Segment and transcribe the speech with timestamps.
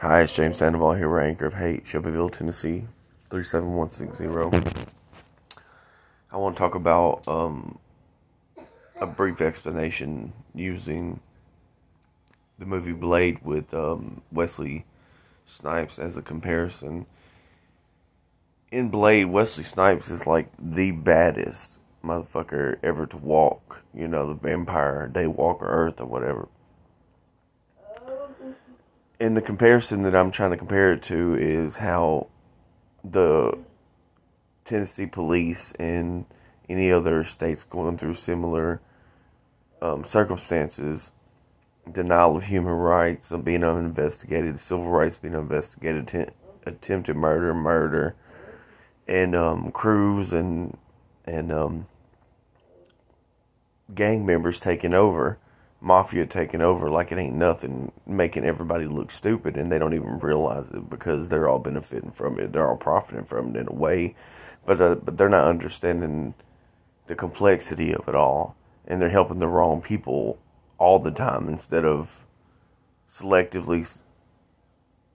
[0.00, 2.84] Hi, it's James Sandoval here, we're Anchor of Hate, Shelbyville, Tennessee,
[3.30, 4.80] 37160.
[6.30, 7.80] I want to talk about um,
[9.00, 11.18] a brief explanation using
[12.60, 14.84] the movie Blade with um, Wesley
[15.46, 17.06] Snipes as a comparison.
[18.70, 23.80] In Blade, Wesley Snipes is like the baddest motherfucker ever to walk.
[23.92, 26.46] You know, the vampire, Daywalker Earth, or whatever
[29.20, 32.28] and the comparison that I'm trying to compare it to is how
[33.02, 33.58] the
[34.64, 36.24] Tennessee police and
[36.68, 38.80] any other states going through similar
[39.82, 41.10] um, circumstances,
[41.90, 46.34] denial of human rights, of being uninvestigated, civil rights being investigated, att-
[46.66, 48.14] attempted murder, murder,
[49.06, 50.76] and um, crews and
[51.24, 51.86] and um,
[53.94, 55.38] gang members taking over
[55.80, 60.18] mafia taking over like it ain't nothing, making everybody look stupid, and they don't even
[60.18, 62.52] realize it because they're all benefiting from it.
[62.52, 64.14] They're all profiting from it in a way,
[64.66, 66.34] but uh, but they're not understanding
[67.06, 70.38] the complexity of it all, and they're helping the wrong people
[70.78, 72.24] all the time instead of
[73.08, 74.00] selectively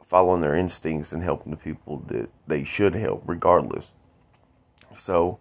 [0.04, 3.92] following their instincts and helping the people that they should help regardless.
[4.96, 5.40] So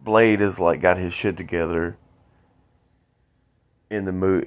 [0.00, 1.96] Blade has like got his shit together
[3.90, 4.46] in the mo-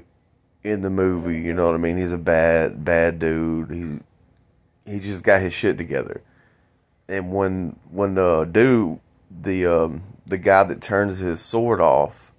[0.63, 1.39] in the movie.
[1.39, 1.97] You know what I mean?
[1.97, 3.71] He's a bad bad dude.
[3.71, 3.99] He
[4.91, 6.21] he just got his shit together.
[7.07, 12.31] And when when the dude the um, the guy that turns his sword off,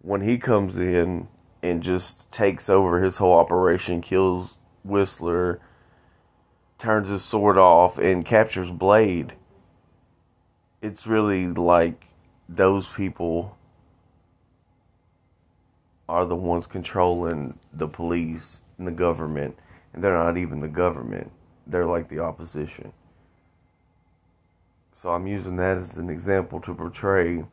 [0.00, 1.28] when he comes in
[1.62, 5.60] and just takes over his whole operation, kills Whistler,
[6.78, 9.34] turns his sword off, and captures Blade.
[10.82, 12.06] It's really like
[12.48, 13.55] those people
[16.08, 19.56] are the ones controlling the police and the government,
[19.92, 21.30] and they're not even the government.
[21.66, 22.92] They're like the opposition.
[24.92, 27.44] So I'm using that as an example to portray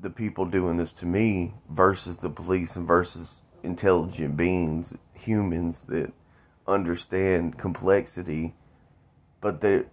[0.00, 6.12] the people doing this to me versus the police and versus intelligent beings, humans that
[6.66, 8.54] understand complexity,
[9.40, 9.84] but they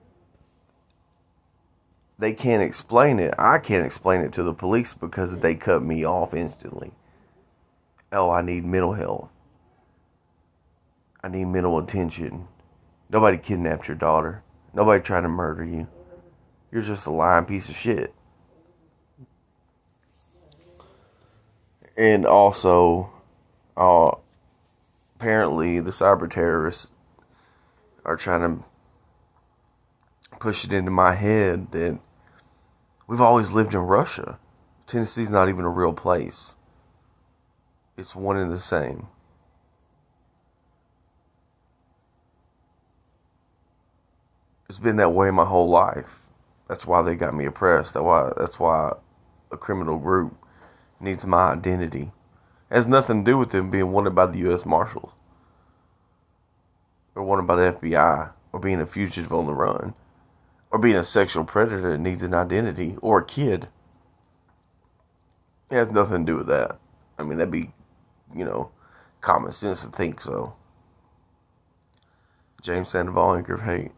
[2.20, 3.34] they can't explain it.
[3.40, 6.92] I can't explain it to the police because they cut me off instantly.
[8.12, 9.30] Oh, I need mental health.
[11.24, 12.48] I need mental attention.
[13.10, 14.44] Nobody kidnapped your daughter.
[14.74, 15.88] Nobody tried to murder you.
[16.72, 18.14] You're just a lying piece of shit.
[21.98, 23.12] And also,
[23.78, 24.12] uh,
[25.16, 26.90] apparently, the cyber terrorists
[28.04, 32.00] are trying to push it into my head that
[33.10, 34.38] We've always lived in Russia.
[34.86, 36.54] Tennessee's not even a real place.
[37.98, 39.08] It's one and the same.
[44.70, 46.22] It's been that way my whole life.
[46.68, 47.96] That's why they got me oppressed.
[47.96, 48.94] That's why that's why
[49.52, 50.36] a criminal group
[51.00, 52.12] needs my identity.
[52.70, 55.12] It has nothing to do with them being wanted by the US Marshals.
[57.16, 59.96] Or wanted by the FBI or being a fugitive on the run
[60.72, 63.68] or being a sexual predator that needs an identity or a kid.
[65.70, 66.80] It has nothing to do with that.
[67.18, 67.72] I mean, that'd be,
[68.36, 68.72] you know,
[69.22, 70.56] common sense to think so.
[72.62, 73.92] James Sandoval, Anchor of Hate.